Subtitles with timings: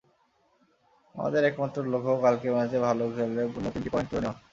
[1.15, 4.37] আমাদের একমাত্র লক্ষ্য, কালকের ম্যাচে ভালো খেলে পূর্ণ তিনটি পয়েন্ট তুলে নেওয়া।